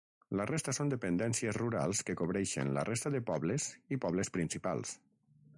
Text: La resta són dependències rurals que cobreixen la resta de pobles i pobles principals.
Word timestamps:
La 0.37 0.45
resta 0.51 0.73
són 0.77 0.89
dependències 0.93 1.59
rurals 1.59 2.01
que 2.09 2.17
cobreixen 2.23 2.73
la 2.79 2.87
resta 2.91 3.15
de 3.17 3.25
pobles 3.31 3.71
i 3.97 4.03
pobles 4.07 4.37
principals. 4.39 4.99